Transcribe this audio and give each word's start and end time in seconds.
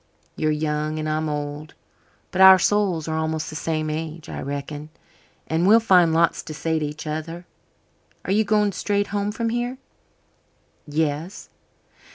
You're 0.35 0.49
young 0.49 0.97
and 0.97 1.07
I'm 1.07 1.29
old, 1.29 1.75
but 2.31 2.41
our 2.41 2.57
souls 2.57 3.07
are 3.07 3.19
about 3.23 3.39
the 3.43 3.55
same 3.55 3.87
age, 3.91 4.29
I 4.29 4.41
reckon, 4.41 4.89
and 5.45 5.67
we'll 5.67 5.79
find 5.79 6.11
lots 6.11 6.41
to 6.41 6.55
say 6.55 6.79
to 6.79 6.85
each 6.87 7.05
other. 7.05 7.45
Are 8.25 8.31
you 8.31 8.43
going 8.43 8.71
straight 8.71 9.09
home 9.13 9.31
from 9.31 9.49
here?" 9.49 9.77
"Yes." 10.87 11.49